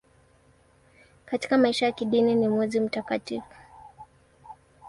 Katika 1.25 1.57
maisha 1.57 1.85
ya 1.85 1.91
kidini 1.91 2.35
ni 2.35 2.47
mwezi 2.47 2.79
mtakatifu. 2.79 3.53